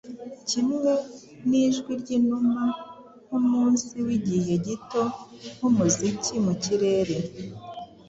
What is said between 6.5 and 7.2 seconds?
kirere